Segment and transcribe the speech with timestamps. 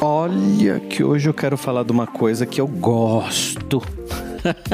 [0.00, 3.82] Olha que hoje eu quero falar de uma coisa que eu gosto.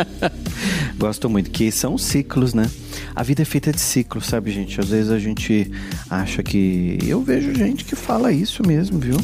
[0.99, 2.71] gosto muito, que são os ciclos, né?
[3.15, 4.79] A vida é feita de ciclos, sabe, gente?
[4.79, 5.71] Às vezes a gente
[6.11, 6.99] acha que.
[7.07, 9.17] Eu vejo gente que fala isso mesmo, viu?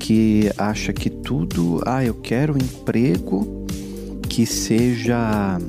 [0.00, 1.80] Que acha que tudo.
[1.86, 3.64] Ah, eu quero um emprego
[4.28, 5.60] que seja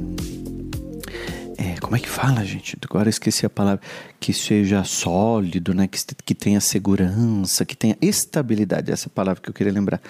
[1.79, 2.77] como é que fala, gente?
[2.83, 3.81] Agora eu esqueci a palavra.
[4.19, 5.87] Que seja sólido, né?
[5.87, 8.91] Que, que tenha segurança, que tenha estabilidade.
[8.91, 10.01] Essa palavra que eu queria lembrar.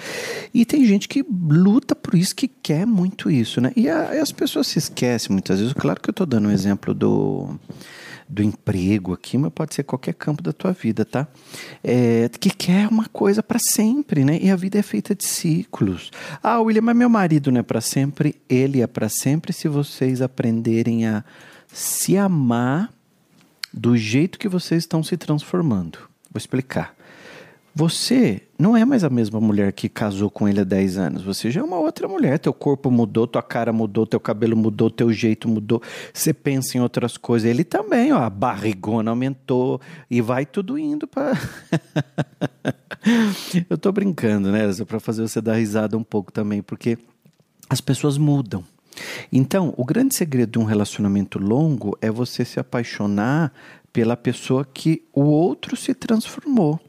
[0.54, 3.72] E tem gente que luta por isso, que quer muito isso, né?
[3.76, 5.74] E, a, e as pessoas se esquecem muitas vezes.
[5.74, 7.60] Claro que eu estou dando um exemplo do
[8.30, 11.28] do emprego aqui, mas pode ser qualquer campo da tua vida, tá?
[11.84, 14.38] É, que quer uma coisa para sempre, né?
[14.40, 16.12] E a vida é feita de ciclos.
[16.44, 18.36] Ah, William, mas meu marido não é para sempre.
[18.48, 21.24] Ele é para sempre se vocês aprenderem a
[21.72, 22.92] se amar
[23.74, 26.00] do jeito que vocês estão se transformando.
[26.32, 26.96] Vou explicar.
[27.74, 31.24] Você não é mais a mesma mulher que casou com ele há 10 anos.
[31.24, 32.40] Você já é uma outra mulher.
[32.40, 35.82] Teu corpo mudou, tua cara mudou, teu cabelo mudou, teu jeito mudou.
[36.14, 37.50] Você pensa em outras coisas.
[37.50, 41.38] Ele também, ó, a barrigona aumentou e vai tudo indo para.
[43.70, 44.62] Eu tô brincando, né?
[44.86, 46.98] Para fazer você dar risada um pouco também, porque
[47.70, 48.64] as pessoas mudam.
[49.32, 53.52] Então, o grande segredo de um relacionamento longo é você se apaixonar
[53.92, 56.80] pela pessoa que o outro se transformou.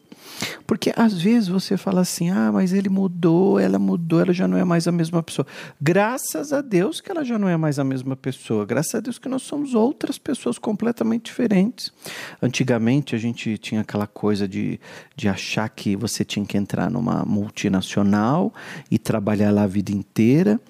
[0.66, 4.56] Porque às vezes você fala assim: ah, mas ele mudou, ela mudou, ela já não
[4.56, 5.46] é mais a mesma pessoa.
[5.80, 8.64] Graças a Deus que ela já não é mais a mesma pessoa.
[8.64, 11.92] Graças a Deus que nós somos outras pessoas completamente diferentes.
[12.40, 14.80] Antigamente a gente tinha aquela coisa de,
[15.16, 18.52] de achar que você tinha que entrar numa multinacional
[18.90, 20.60] e trabalhar lá a vida inteira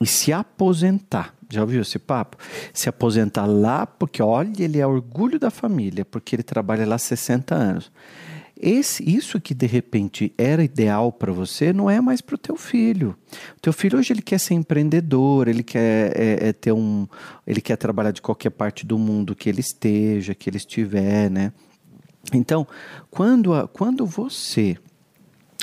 [0.00, 1.34] e se aposentar.
[1.48, 2.36] Já ouviu esse papo?
[2.72, 7.54] Se aposentar lá, porque olha, ele é orgulho da família, porque ele trabalha lá 60
[7.54, 7.92] anos.
[8.62, 12.56] Esse, isso que de repente era ideal para você não é mais para o teu
[12.56, 13.16] filho.
[13.56, 17.08] O teu filho hoje ele quer ser empreendedor, ele quer é, é ter um,
[17.46, 21.52] ele quer trabalhar de qualquer parte do mundo que ele esteja, que ele estiver, né?
[22.34, 22.66] Então,
[23.10, 24.76] quando, a, quando você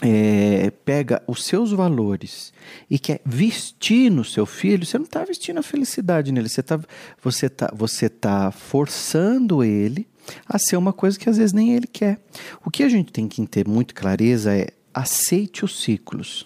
[0.03, 2.53] é, pega os seus valores
[2.89, 6.79] e quer vestir no seu filho, você não está vestindo a felicidade nele, você está
[7.21, 10.07] você tá, você tá forçando ele
[10.47, 12.19] a ser uma coisa que às vezes nem ele quer.
[12.63, 16.45] O que a gente tem que ter muito clareza é aceite os ciclos.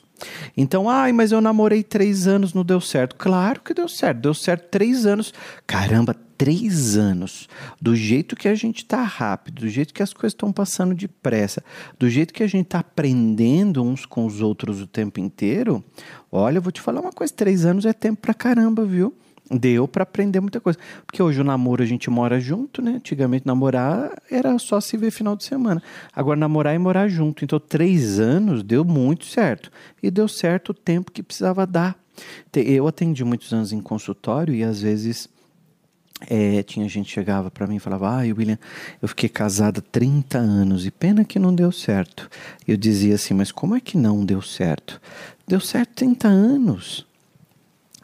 [0.56, 3.16] Então, ai, mas eu namorei três anos, não deu certo.
[3.16, 5.34] Claro que deu certo, deu certo três anos.
[5.66, 7.48] Caramba, três anos,
[7.80, 11.64] do jeito que a gente está rápido, do jeito que as coisas estão passando depressa,
[12.00, 15.84] do jeito que a gente está aprendendo uns com os outros o tempo inteiro,
[16.32, 19.14] olha, eu vou te falar uma coisa: três anos é tempo pra caramba, viu?
[19.52, 20.80] Deu para aprender muita coisa.
[21.06, 22.94] Porque hoje o namoro a gente mora junto, né?
[22.96, 25.84] Antigamente namorar era só se ver final de semana.
[26.12, 27.44] Agora namorar e morar junto.
[27.44, 29.70] Então três anos deu muito certo.
[30.02, 32.02] E deu certo o tempo que precisava dar.
[32.56, 35.30] Eu atendi muitos anos em consultório e às vezes
[36.30, 38.60] é, tinha gente que chegava para mim e falava: Ah, William,
[39.02, 42.30] eu fiquei casada 30 anos e pena que não deu certo.
[42.68, 45.02] Eu dizia assim: Mas como é que não deu certo?
[45.48, 47.06] Deu certo 30 anos.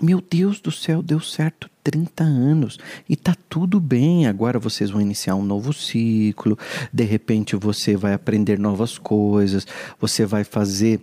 [0.01, 2.77] Meu Deus do céu, deu certo 30 anos
[3.09, 4.27] e tá tudo bem.
[4.27, 6.57] Agora vocês vão iniciar um novo ciclo.
[6.93, 9.65] De repente você vai aprender novas coisas,
[9.99, 11.01] você vai fazer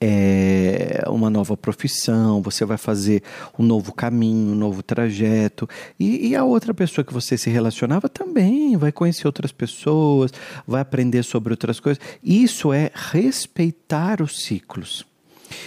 [0.00, 3.22] é, uma nova profissão, você vai fazer
[3.58, 5.68] um novo caminho, um novo trajeto.
[5.98, 10.32] E, e, a outra pessoa que você se relacionava também vai conhecer outras pessoas,
[10.66, 12.02] vai aprender sobre outras coisas.
[12.22, 15.06] Isso é respeitar os ciclos.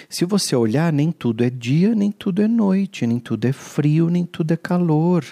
[0.09, 4.09] Se você olhar, nem tudo é dia, nem tudo é noite, nem tudo é frio,
[4.09, 5.25] nem tudo é calor.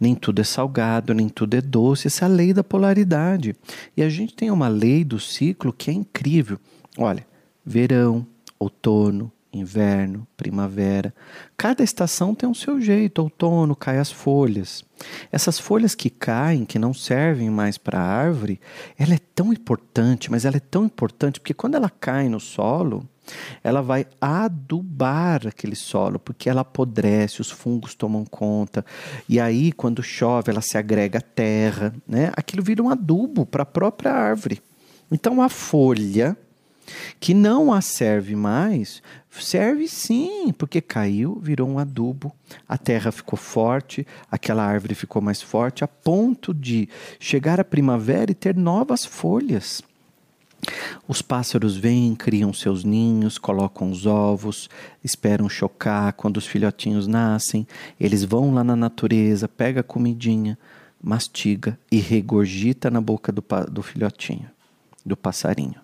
[0.00, 2.06] Nem tudo é salgado, nem tudo é doce.
[2.06, 3.54] Essa é a lei da polaridade.
[3.96, 6.58] E a gente tem uma lei do ciclo que é incrível.
[6.98, 7.26] Olha,
[7.64, 8.26] verão,
[8.58, 11.14] outono, inverno, primavera.
[11.56, 13.22] Cada estação tem o seu jeito.
[13.22, 14.84] Outono cai as folhas.
[15.30, 18.60] Essas folhas que caem, que não servem mais para a árvore,
[18.98, 23.08] ela é tão importante, mas ela é tão importante porque quando ela cai no solo,
[23.62, 28.84] ela vai adubar aquele solo, porque ela apodrece, os fungos tomam conta.
[29.28, 32.30] E aí, quando chove, ela se agrega à terra, né?
[32.36, 34.60] Aquilo vira um adubo para a própria árvore.
[35.10, 36.36] Então a folha
[37.18, 42.32] que não a serve mais, serve sim, porque caiu, virou um adubo,
[42.68, 46.88] a terra ficou forte, aquela árvore ficou mais forte, a ponto de
[47.18, 49.82] chegar a primavera e ter novas folhas.
[51.06, 54.70] Os pássaros vêm, criam seus ninhos, colocam os ovos,
[55.02, 56.14] esperam chocar.
[56.14, 57.66] Quando os filhotinhos nascem,
[58.00, 60.58] eles vão lá na natureza, pega a comidinha,
[61.02, 64.50] mastiga e regurgita na boca do, do filhotinho,
[65.04, 65.83] do passarinho.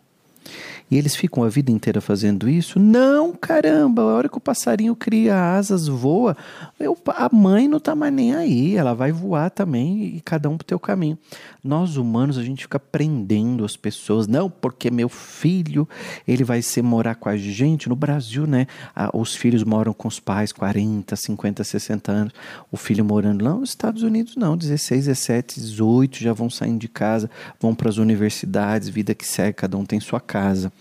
[0.90, 2.80] E eles ficam a vida inteira fazendo isso?
[2.80, 6.36] Não, caramba, a hora que o passarinho cria asas, voa,
[6.80, 10.56] eu, a mãe não tá mais nem aí, ela vai voar também e cada um
[10.56, 11.16] pro teu caminho.
[11.62, 15.88] Nós humanos, a gente fica prendendo as pessoas, não, porque meu filho,
[16.26, 18.66] ele vai ser morar com a gente no Brasil, né?
[19.12, 22.32] Os filhos moram com os pais 40, 50, 60 anos.
[22.72, 26.88] O filho morando lá nos Estados Unidos não, 16, 17, 18 já vão saindo de
[26.88, 30.72] casa, vão para as universidades, vida que segue, cada um tem sua casa.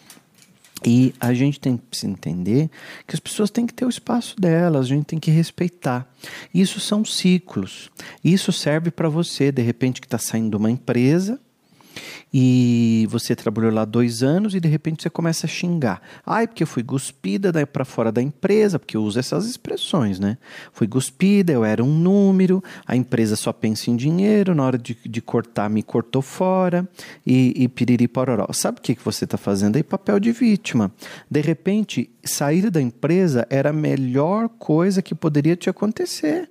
[0.86, 2.70] E a gente tem que entender
[3.06, 6.08] que as pessoas têm que ter o espaço delas, a gente tem que respeitar.
[6.54, 7.90] Isso são ciclos.
[8.24, 11.40] Isso serve para você, de repente, que está saindo de uma empresa
[12.34, 16.02] e você trabalhou lá dois anos e de repente você começa a xingar.
[16.26, 20.38] Ai, porque eu fui cuspida para fora da empresa, porque eu uso essas expressões, né?
[20.72, 24.98] Fui cuspida, eu era um número, a empresa só pensa em dinheiro, na hora de,
[25.06, 26.88] de cortar me cortou fora
[27.26, 28.48] e, e piriri pororó.
[28.54, 29.84] Sabe o que, que você está fazendo aí?
[29.84, 30.92] Papel de vítima.
[31.30, 36.50] De repente, sair da empresa era a melhor coisa que poderia te acontecer.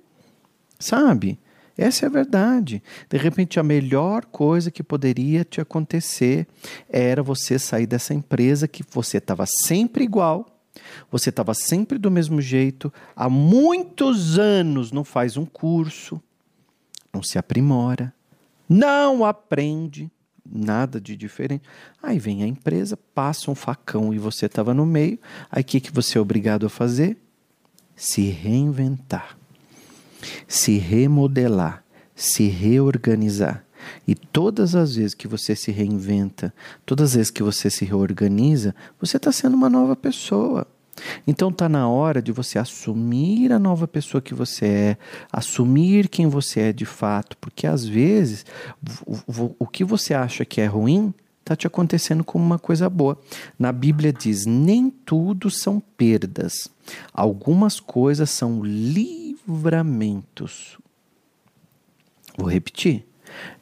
[0.77, 1.37] Sabe?
[1.79, 2.83] Essa é a verdade.
[3.09, 6.45] De repente, a melhor coisa que poderia te acontecer
[6.89, 10.45] era você sair dessa empresa que você estava sempre igual,
[11.09, 16.21] você estava sempre do mesmo jeito, há muitos anos não faz um curso,
[17.13, 18.13] não se aprimora,
[18.67, 20.11] não aprende
[20.45, 21.63] nada de diferente.
[22.03, 25.17] Aí vem a empresa, passa um facão e você estava no meio.
[25.49, 27.17] Aí o que, que você é obrigado a fazer?
[27.95, 29.38] Se reinventar
[30.47, 31.83] se remodelar,
[32.15, 33.63] se reorganizar.
[34.07, 36.53] E todas as vezes que você se reinventa,
[36.85, 40.67] todas as vezes que você se reorganiza, você está sendo uma nova pessoa.
[41.25, 44.97] Então está na hora de você assumir a nova pessoa que você é,
[45.31, 48.45] assumir quem você é de fato, porque às vezes
[49.05, 53.17] o, o que você acha que é ruim está te acontecendo como uma coisa boa.
[53.57, 56.69] Na Bíblia diz: nem tudo são perdas,
[57.13, 59.18] algumas coisas são livres
[59.49, 60.77] livramentos.
[62.37, 63.05] Vou repetir.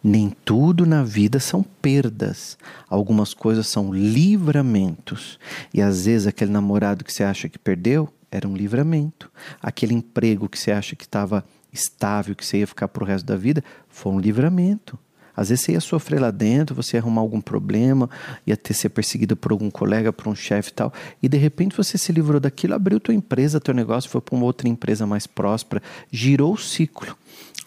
[0.04, 2.58] Nem tudo na vida são perdas.
[2.90, 5.40] Algumas coisas são livramentos.
[5.74, 9.32] E às vezes aquele namorado que você acha que perdeu era um livramento.
[9.62, 13.26] Aquele emprego que você acha que estava estável, que você ia ficar para o resto
[13.26, 14.98] da vida, foi um livramento.
[15.38, 18.10] Às vezes você ia sofrer lá dentro, você ia arrumar algum problema,
[18.46, 20.92] ia ter ser perseguido por algum colega, por um chefe e tal,
[21.22, 24.46] e de repente você se livrou daquilo, abriu tua empresa, teu negócio, foi para uma
[24.46, 25.82] outra empresa mais próspera,
[26.12, 27.16] girou o ciclo.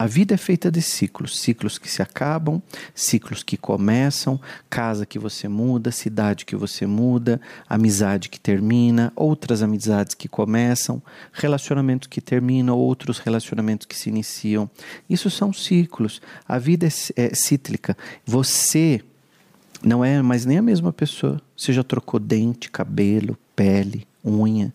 [0.01, 2.63] A vida é feita de ciclos, ciclos que se acabam,
[2.95, 4.41] ciclos que começam,
[4.71, 7.39] casa que você muda, cidade que você muda,
[7.69, 11.03] amizade que termina, outras amizades que começam,
[11.35, 14.71] relacionamentos que terminam, outros relacionamentos que se iniciam.
[15.09, 16.23] Isso são ciclos.
[16.49, 17.95] A vida é, é cíclica.
[18.25, 19.03] Você
[19.83, 21.43] não é mais nem a mesma pessoa.
[21.55, 24.73] Você já trocou dente, cabelo, pele, unha,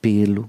[0.00, 0.48] pelo,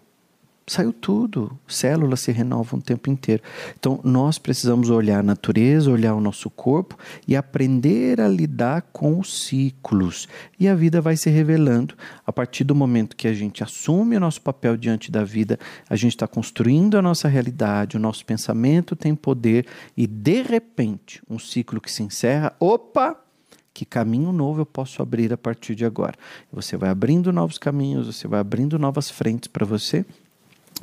[0.71, 1.59] saiu tudo.
[1.67, 3.43] Células se renovam o tempo inteiro.
[3.77, 6.97] Então, nós precisamos olhar a natureza, olhar o nosso corpo
[7.27, 10.29] e aprender a lidar com os ciclos.
[10.57, 11.95] E a vida vai se revelando.
[12.25, 15.59] A partir do momento que a gente assume o nosso papel diante da vida,
[15.89, 21.21] a gente está construindo a nossa realidade, o nosso pensamento tem poder e, de repente,
[21.29, 23.17] um ciclo que se encerra, opa!
[23.73, 26.13] que caminho novo eu posso abrir a partir de agora.
[26.51, 30.05] Você vai abrindo novos caminhos, você vai abrindo novas frentes para você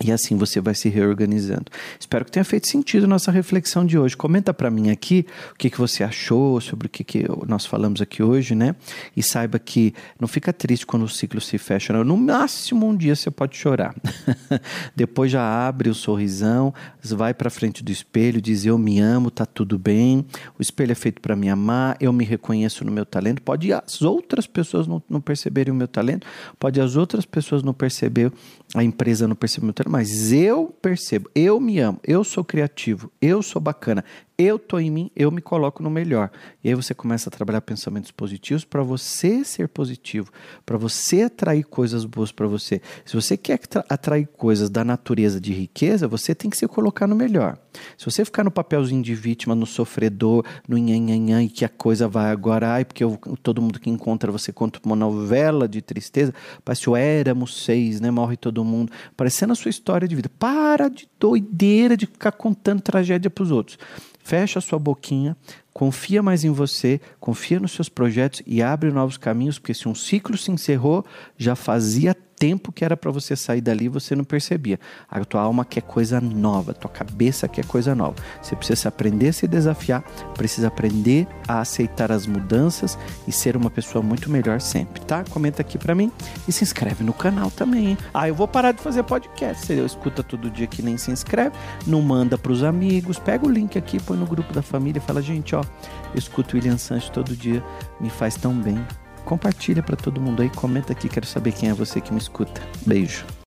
[0.05, 1.67] e assim você vai se reorganizando.
[1.99, 4.17] Espero que tenha feito sentido nossa reflexão de hoje.
[4.17, 8.01] Comenta para mim aqui o que, que você achou sobre o que, que nós falamos
[8.01, 8.77] aqui hoje, né?
[9.17, 11.93] E saiba que não fica triste quando o ciclo se fecha.
[11.93, 12.05] Não.
[12.05, 13.95] No máximo um dia você pode chorar.
[14.95, 19.45] Depois já abre o sorrisão, vai para frente do espelho, diz eu me amo, tá
[19.45, 20.25] tudo bem.
[20.59, 23.43] O espelho é feito para me amar, eu me reconheço no meu talento.
[23.43, 26.27] Pode as outras pessoas não, não perceberem o meu talento,
[26.59, 28.33] pode as outras pessoas não perceber,
[28.75, 32.45] a empresa não perceber o meu talento mas eu percebo, eu me amo, eu sou
[32.45, 34.05] criativo, eu sou bacana,
[34.41, 36.31] eu tô em mim, eu me coloco no melhor.
[36.63, 40.31] E aí você começa a trabalhar pensamentos positivos para você ser positivo,
[40.65, 42.81] para você atrair coisas boas para você.
[43.05, 43.59] Se você quer
[43.89, 47.59] atrair coisas da natureza de riqueza, você tem que se colocar no melhor.
[47.97, 52.07] Se você ficar no papelzinho de vítima, no sofredor, no nhanhanhã e que a coisa
[52.07, 56.33] vai agora, ai, porque eu, todo mundo que encontra você conta uma novela de tristeza,
[56.65, 58.09] parece o éramos seis, né?
[58.09, 60.31] Morre todo mundo, parecendo a sua história de vida.
[60.39, 63.79] Para de doideira de ficar contando tragédia para os outros.
[64.23, 65.37] Fecha a sua boquinha,
[65.79, 69.95] confia mais em você, confia nos seus projetos e abre novos caminhos, porque se um
[69.95, 71.07] ciclo se encerrou,
[71.37, 74.79] já fazia tempo que era para você sair dali você não percebia.
[75.11, 78.15] A tua alma quer coisa nova, a tua cabeça quer coisa nova.
[78.41, 80.03] Você precisa aprender a se desafiar,
[80.35, 85.25] precisa aprender a aceitar as mudanças e ser uma pessoa muito melhor sempre, tá?
[85.31, 86.13] Comenta aqui para mim
[86.47, 87.89] e se inscreve no canal também.
[87.89, 87.99] Hein?
[88.15, 89.67] Ah, eu vou parar de fazer podcast.
[89.67, 91.57] Você escuta todo dia que nem se inscreve,
[91.87, 95.03] não manda para os amigos, pega o link aqui, põe no grupo da família e
[95.03, 95.63] fala, gente, ó,
[96.15, 97.63] escuto William Sanches todo dia,
[98.01, 98.85] me faz tão bem
[99.29, 102.63] compartilha para todo mundo aí, comenta aqui, quero saber quem é você que me escuta.
[102.87, 103.27] Beijo.